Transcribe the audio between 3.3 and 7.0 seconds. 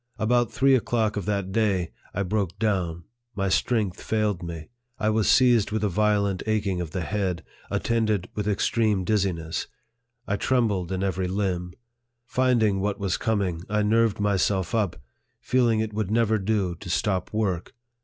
my strength failed me; I was seized with a violent aching of